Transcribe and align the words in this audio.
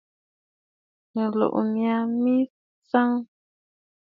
Mɨ̀tlùʼù 1.13 1.61
mya 1.73 1.95
mə 2.21 2.33
tsəʼə̂. 2.87 3.19